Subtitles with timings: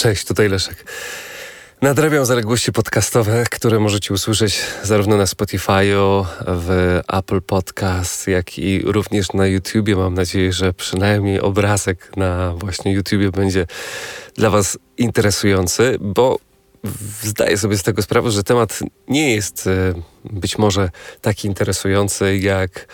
[0.00, 0.84] Cześć, tutaj Leszek.
[1.82, 9.32] Nadrabiam zaległości podcastowe, które możecie usłyszeć zarówno na Spotify'u, w Apple Podcast, jak i również
[9.32, 9.96] na YouTubie.
[9.96, 13.66] Mam nadzieję, że przynajmniej obrazek na właśnie YouTubie będzie
[14.34, 16.38] dla Was interesujący, bo
[17.22, 18.78] zdaję sobie z tego sprawę, że temat
[19.08, 19.94] nie jest e,
[20.24, 20.90] być może
[21.20, 22.86] taki interesujący jak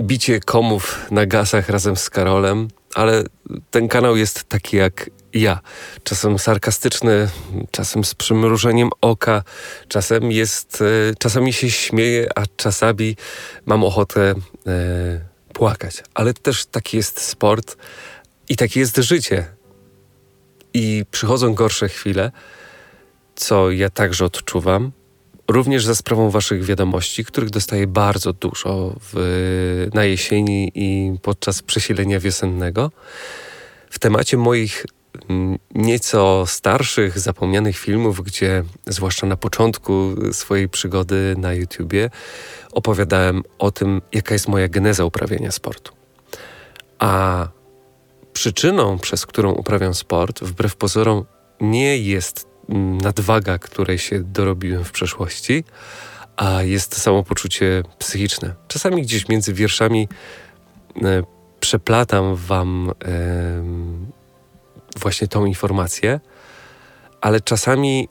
[0.00, 3.24] bicie komów na gasach razem z Karolem, ale
[3.70, 5.10] ten kanał jest taki jak
[5.40, 5.60] ja.
[6.04, 7.28] Czasem sarkastyczny,
[7.70, 9.42] czasem z przymrużeniem oka,
[9.88, 13.16] czasem jest, e, czasami się śmieję, a czasami
[13.66, 14.34] mam ochotę e,
[15.52, 16.02] płakać.
[16.14, 17.76] Ale też taki jest sport
[18.48, 19.46] i takie jest życie.
[20.74, 22.32] I przychodzą gorsze chwile,
[23.34, 24.92] co ja także odczuwam
[25.48, 32.20] również za sprawą Waszych wiadomości, których dostaję bardzo dużo w, na jesieni i podczas przesilenia
[32.20, 32.90] wiosennego.
[33.90, 34.86] W temacie moich
[35.74, 42.10] nieco starszych, zapomnianych filmów, gdzie zwłaszcza na początku swojej przygody na YouTubie
[42.72, 45.92] opowiadałem o tym, jaka jest moja geneza uprawiania sportu.
[46.98, 47.48] A
[48.32, 51.24] przyczyną, przez którą uprawiam sport, wbrew pozorom,
[51.60, 52.48] nie jest
[53.02, 55.64] nadwaga, której się dorobiłem w przeszłości,
[56.36, 58.54] a jest samopoczucie psychiczne.
[58.68, 60.08] Czasami gdzieś między wierszami
[61.02, 61.22] e,
[61.60, 63.08] przeplatam wam e,
[64.98, 66.20] właśnie tą informację,
[67.20, 68.08] ale czasami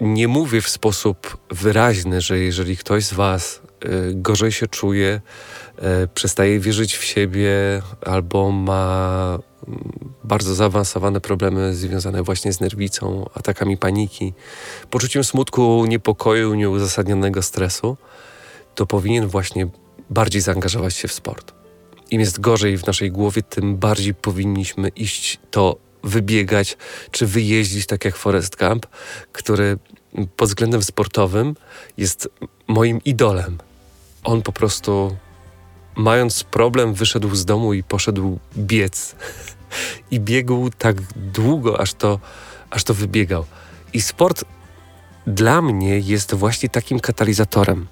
[0.00, 5.20] nie mówię w sposób wyraźny, że jeżeli ktoś z Was e, gorzej się czuje,
[5.78, 7.52] e, przestaje wierzyć w siebie
[8.06, 9.38] albo ma
[10.24, 14.32] bardzo zaawansowane problemy związane właśnie z nerwicą, atakami paniki,
[14.90, 17.96] poczuciem smutku, niepokoju, nieuzasadnionego stresu,
[18.74, 19.68] to powinien właśnie
[20.10, 21.52] bardziej zaangażować się w sport.
[22.10, 26.76] Im jest gorzej w naszej głowie, tym bardziej powinniśmy iść to wybiegać
[27.10, 28.86] czy wyjeździć, tak jak Forest Gump,
[29.32, 29.78] który
[30.36, 31.56] pod względem sportowym
[31.96, 32.28] jest
[32.68, 33.58] moim idolem.
[34.24, 35.16] On po prostu
[35.96, 39.16] mając problem, wyszedł z domu i poszedł biec.
[40.10, 42.20] I biegł tak długo, aż to,
[42.70, 43.44] aż to wybiegał.
[43.92, 44.44] I sport
[45.26, 47.86] dla mnie jest właśnie takim katalizatorem.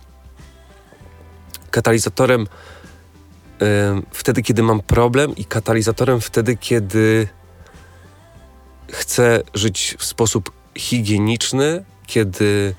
[1.70, 2.46] Katalizatorem
[4.10, 7.28] wtedy, kiedy mam problem, i katalizatorem wtedy, kiedy
[8.92, 12.74] chcę żyć w sposób higieniczny, kiedy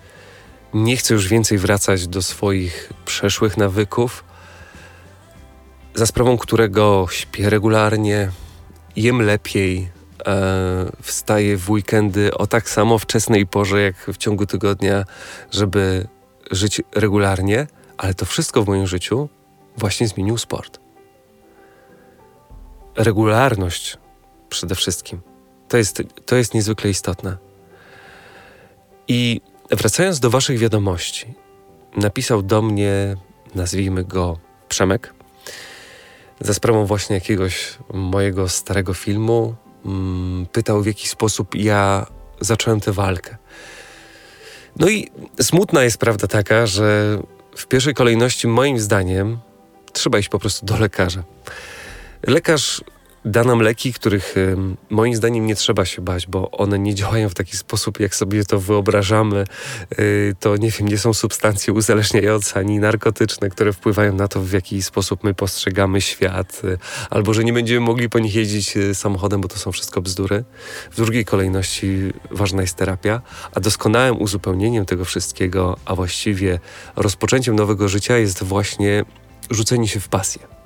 [0.74, 4.24] nie chcę już więcej wracać do swoich przeszłych nawyków,
[5.94, 8.32] za sprawą którego śpię regularnie,
[8.96, 9.90] jem lepiej,
[10.28, 15.04] e, wstaję w weekendy o tak samo wczesnej porze jak w ciągu tygodnia,
[15.52, 16.08] żeby
[16.52, 17.68] żyć regularnie,
[17.98, 19.30] ale to wszystko w moim życiu
[19.78, 20.80] właśnie zmienił sport.
[22.96, 23.98] Regularność
[24.50, 25.29] przede wszystkim.
[25.70, 27.38] To jest, to jest niezwykle istotne.
[29.08, 29.42] I
[29.72, 31.34] wracając do Waszych wiadomości,
[31.96, 33.18] napisał do mnie,
[33.56, 35.14] nazwijmy go Przemek,
[36.42, 42.06] za sprawą właśnie jakiegoś mojego starego filmu, mm, pytał w jaki sposób ja
[42.40, 43.38] zacząłem tę walkę.
[44.76, 47.20] No i smutna jest prawda taka, że
[47.56, 49.40] w pierwszej kolejności, moim zdaniem,
[49.94, 51.24] trzeba iść po prostu do lekarza.
[52.28, 52.84] Lekarz
[53.26, 54.36] da nam leki, których
[54.90, 58.46] moim zdaniem nie trzeba się bać, bo one nie działają w taki sposób, jak sobie
[58.46, 59.46] to wyobrażamy.
[60.00, 64.52] Y, to nie wiem, nie są substancje uzależniające ani narkotyczne, które wpływają na to, w
[64.52, 66.78] jaki sposób my postrzegamy świat, y,
[67.10, 70.44] albo że nie będziemy mogli po nich jeździć y, samochodem, bo to są wszystko bzdury.
[70.92, 73.22] W drugiej kolejności ważna jest terapia,
[73.56, 76.60] a doskonałym uzupełnieniem tego wszystkiego, a właściwie
[76.96, 79.06] rozpoczęciem nowego życia jest właśnie
[79.50, 80.59] rzucenie się w pasję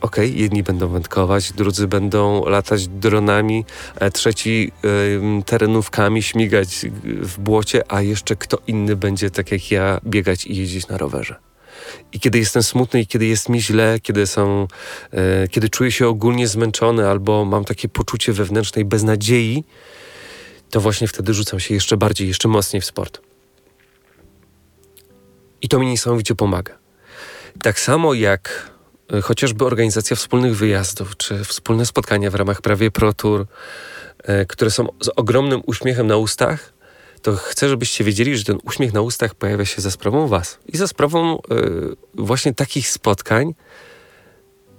[0.00, 3.64] okej, okay, jedni będą wędkować, drudzy będą latać dronami,
[4.00, 4.72] a trzeci
[5.46, 10.88] terenówkami, śmigać w błocie, a jeszcze kto inny będzie, tak jak ja, biegać i jeździć
[10.88, 11.36] na rowerze.
[12.12, 14.66] I kiedy jestem smutny, i kiedy jest mi źle, kiedy, są,
[15.44, 19.64] y, kiedy czuję się ogólnie zmęczony, albo mam takie poczucie wewnętrznej beznadziei,
[20.70, 23.20] to właśnie wtedy rzucam się jeszcze bardziej, jeszcze mocniej w sport.
[25.62, 26.78] I to mi niesamowicie pomaga.
[27.62, 28.70] Tak samo jak
[29.22, 35.08] chociażby organizacja wspólnych wyjazdów, czy wspólne spotkania w ramach prawie ProTour, y, które są z
[35.16, 36.72] ogromnym uśmiechem na ustach,
[37.22, 40.58] to chcę, żebyście wiedzieli, że ten uśmiech na ustach pojawia się za sprawą Was.
[40.66, 41.40] I za sprawą y,
[42.14, 43.54] właśnie takich spotkań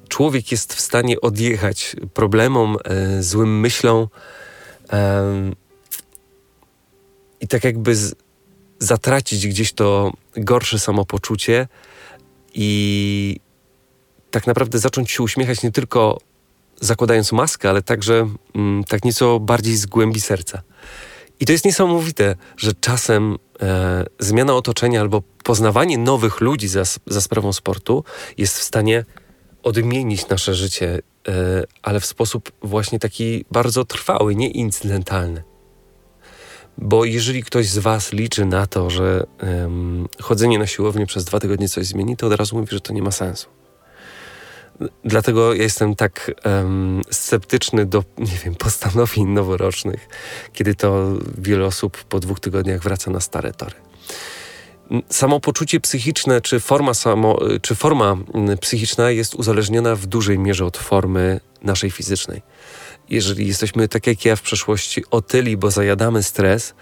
[0.08, 2.78] człowiek jest w stanie odjechać problemom,
[3.20, 4.08] złym myślom
[7.42, 7.96] i tak jakby
[8.80, 11.68] zatracić gdzieś to gorsze samopoczucie
[12.54, 13.40] i
[14.32, 16.18] tak naprawdę zacząć się uśmiechać nie tylko
[16.82, 20.62] zakładając maskę, ale także mm, tak nieco bardziej z głębi serca.
[21.40, 27.22] I to jest niesamowite, że czasem e, zmiana otoczenia albo poznawanie nowych ludzi za, za
[27.22, 28.04] sprawą sportu
[28.38, 29.06] jest w stanie
[29.64, 35.44] odmienić nasze życie, e, ale w sposób właśnie taki bardzo trwały, nie incydentalny.
[36.78, 41.40] Bo jeżeli ktoś z Was liczy na to, że um, chodzenie na siłownię przez dwa
[41.40, 43.59] tygodnie coś zmieni, to od razu mówi, że to nie ma sensu.
[45.06, 50.08] Dlatego ja jestem tak um, sceptyczny do, nie wiem, postanowień noworocznych,
[50.54, 53.76] kiedy to wiele osób po dwóch tygodniach wraca na stare tory.
[55.10, 58.18] Samopoczucie psychiczne, czy forma, samo, czy forma
[58.62, 62.42] psychiczna jest uzależniona w dużej mierze od formy naszej fizycznej.
[63.10, 66.74] Jeżeli jesteśmy, tak jak ja w przeszłości, otyli, bo zajadamy stres,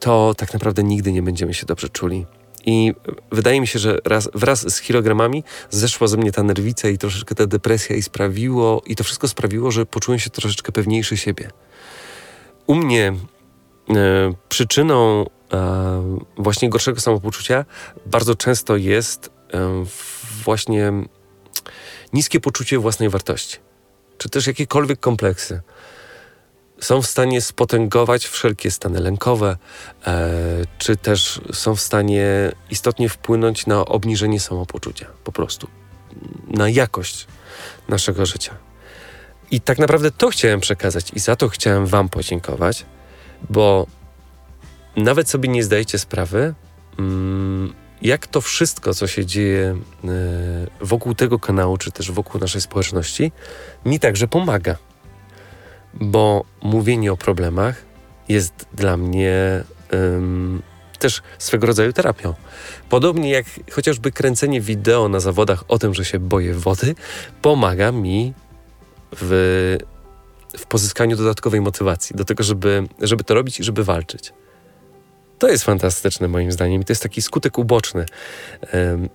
[0.00, 2.26] to tak naprawdę nigdy nie będziemy się dobrze czuli
[2.66, 2.94] i
[3.32, 7.34] wydaje mi się, że raz, wraz z kilogramami zeszła ze mnie ta nerwica i troszeczkę
[7.34, 11.50] ta depresja i sprawiło, i to wszystko sprawiło, że poczułem się troszeczkę pewniejszy siebie.
[12.66, 13.12] U mnie
[13.90, 17.64] e, przyczyną e, właśnie gorszego samopoczucia
[18.06, 19.84] bardzo często jest e,
[20.44, 20.92] właśnie
[22.12, 23.58] niskie poczucie własnej wartości,
[24.18, 25.60] czy też jakiekolwiek kompleksy
[26.80, 29.56] są w stanie spotęgować wszelkie stany lękowe,
[30.06, 30.30] e,
[30.78, 35.68] czy też są w stanie istotnie wpłynąć na obniżenie samopoczucia, po prostu,
[36.48, 37.26] na jakość
[37.88, 38.54] naszego życia.
[39.50, 42.86] I tak naprawdę to chciałem przekazać i za to chciałem Wam podziękować,
[43.50, 43.86] bo
[44.96, 46.54] nawet sobie nie zdajecie sprawy,
[46.98, 50.08] mm, jak to wszystko, co się dzieje e,
[50.80, 53.32] wokół tego kanału, czy też wokół naszej społeczności,
[53.84, 54.76] mi także pomaga
[55.94, 57.84] bo mówienie o problemach
[58.28, 59.64] jest dla mnie
[60.98, 62.34] też swego rodzaju terapią.
[62.88, 66.94] Podobnie jak chociażby kręcenie wideo na zawodach o tym, że się boję wody,
[67.42, 68.34] pomaga mi
[69.16, 69.76] w,
[70.58, 74.32] w pozyskaniu dodatkowej motywacji do tego, żeby, żeby to robić i żeby walczyć.
[75.38, 78.06] To jest fantastyczne moim zdaniem to jest taki skutek uboczny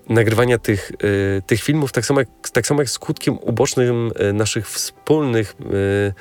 [0.10, 4.70] nagrywania tych, y, tych filmów, tak samo, jak, tak samo jak skutkiem ubocznym y, naszych
[4.70, 6.14] wspólnych y,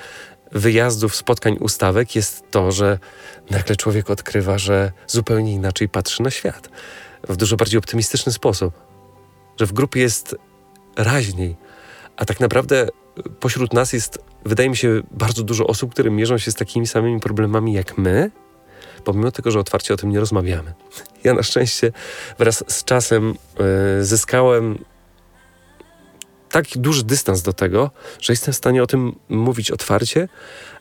[0.53, 2.99] wyjazdów, spotkań, ustawek jest to, że
[3.51, 6.69] nagle człowiek odkrywa, że zupełnie inaczej patrzy na świat.
[7.29, 8.75] W dużo bardziej optymistyczny sposób.
[9.61, 10.37] Że w grupie jest
[10.97, 11.57] raźniej,
[12.17, 12.89] a tak naprawdę
[13.41, 17.21] pośród nas jest, wydaje mi się, bardzo dużo osób, które mierzą się z takimi samymi
[17.21, 18.31] problemami jak my,
[19.05, 20.75] pomimo tego, że otwarcie o tym nie rozmawiamy.
[21.25, 21.93] Ja na szczęście
[22.39, 23.35] wraz z czasem
[23.99, 24.79] yy, zyskałem
[26.53, 27.91] taki duży dystans do tego,
[28.21, 30.29] że jestem w stanie o tym mówić otwarcie.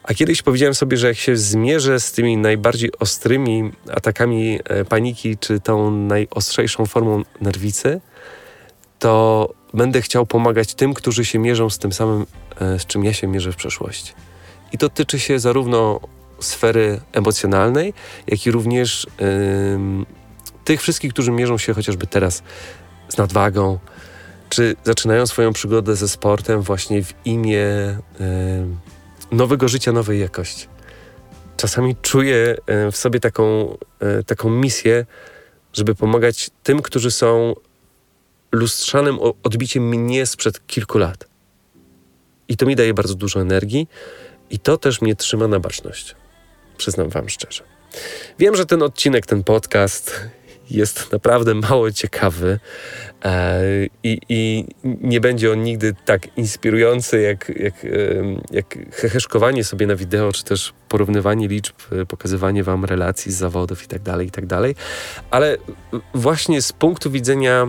[0.03, 5.37] A kiedyś powiedziałem sobie, że jak się zmierzę z tymi najbardziej ostrymi atakami e, paniki,
[5.37, 8.01] czy tą najostrzejszą formą nerwicy,
[8.99, 12.25] to będę chciał pomagać tym, którzy się mierzą z tym samym,
[12.61, 14.13] e, z czym ja się mierzę w przeszłości.
[14.71, 15.99] I to tyczy się zarówno
[16.39, 17.93] sfery emocjonalnej,
[18.27, 20.05] jak i również yy,
[20.63, 22.43] tych wszystkich, którzy mierzą się chociażby teraz
[23.09, 23.79] z nadwagą,
[24.51, 27.99] czy zaczynają swoją przygodę ze sportem właśnie w imię e,
[29.31, 30.67] nowego życia, nowej jakości.
[31.57, 35.05] Czasami czuję e, w sobie taką, e, taką misję,
[35.73, 37.55] żeby pomagać tym, którzy są
[38.51, 41.27] lustrzanym odbiciem mnie sprzed kilku lat.
[42.47, 43.87] I to mi daje bardzo dużo energii
[44.49, 46.15] i to też mnie trzyma na baczność.
[46.77, 47.63] Przyznam Wam szczerze.
[48.39, 50.21] Wiem, że ten odcinek, ten podcast
[50.71, 52.59] jest naprawdę mało ciekawy
[53.25, 53.61] e,
[54.03, 57.73] i, i, nie będzie on nigdy tak inspirujący jak, jak,
[58.51, 61.75] jak heheszkowanie sobie na wideo, czy też porównywanie liczb,
[62.07, 64.75] pokazywanie wam relacji z zawodów itd., tak itd., tak
[65.31, 65.57] ale
[66.13, 67.67] właśnie z punktu widzenia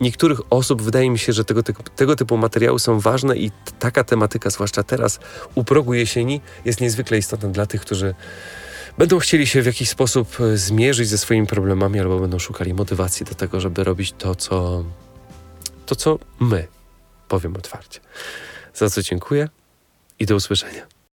[0.00, 1.62] niektórych osób wydaje mi się, że tego,
[1.96, 5.20] tego, typu materiały są ważne i taka tematyka, zwłaszcza teraz
[5.54, 8.14] u progu jesieni, jest niezwykle istotna dla tych, którzy
[8.98, 13.26] będą chcieli się w jakiś sposób e, zmierzyć ze swoimi problemami albo będą szukali motywacji
[13.26, 14.84] do tego, żeby robić to, co,
[15.86, 16.68] to, co my,
[17.28, 18.00] powiem otwarcie.
[18.74, 19.48] Za co dziękuję
[20.18, 20.95] i do usłyszenia.